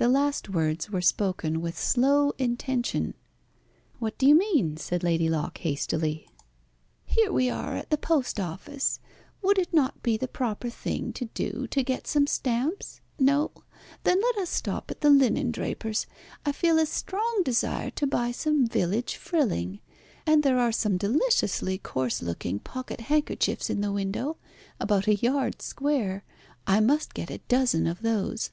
The 0.00 0.08
last 0.08 0.48
words 0.48 0.88
were 0.88 1.02
spoken 1.02 1.60
with 1.60 1.78
slow 1.78 2.30
intention. 2.38 3.12
"What 3.98 4.16
do 4.16 4.26
you 4.26 4.34
mean?" 4.34 4.78
said 4.78 5.02
Lady 5.02 5.28
Locke 5.28 5.58
hastily. 5.58 6.26
"Here 7.04 7.30
we 7.30 7.50
are 7.50 7.76
at 7.76 7.90
the 7.90 7.98
post 7.98 8.40
office. 8.40 8.98
Would 9.42 9.58
it 9.58 9.74
not 9.74 10.02
be 10.02 10.16
the 10.16 10.26
proper 10.26 10.70
thing 10.70 11.12
to 11.12 11.26
do 11.34 11.66
to 11.66 11.82
get 11.84 12.06
some 12.06 12.26
stamps? 12.26 13.02
No? 13.18 13.50
Then 14.04 14.18
let 14.22 14.38
us 14.38 14.48
stop 14.48 14.90
at 14.90 15.02
the 15.02 15.10
linen 15.10 15.50
draper's. 15.50 16.06
I 16.46 16.52
feel 16.52 16.78
a 16.78 16.86
strong 16.86 17.42
desire 17.44 17.90
to 17.90 18.06
buy 18.06 18.30
some 18.30 18.66
village 18.66 19.16
frilling. 19.18 19.80
And 20.26 20.42
there 20.42 20.58
are 20.58 20.72
some 20.72 20.96
deliciously 20.96 21.76
coarse 21.76 22.22
looking 22.22 22.58
pocket 22.58 23.02
handkerchiefs 23.02 23.68
in 23.68 23.82
the 23.82 23.92
window, 23.92 24.38
about 24.80 25.08
a 25.08 25.16
yard 25.16 25.60
square. 25.60 26.24
I 26.66 26.80
must 26.80 27.12
get 27.12 27.30
a 27.30 27.42
dozen 27.50 27.86
of 27.86 28.00
those." 28.00 28.50